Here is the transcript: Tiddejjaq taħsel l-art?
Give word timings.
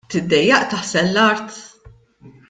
Tiddejjaq 0.13 0.63
taħsel 0.71 1.11
l-art? 1.17 1.59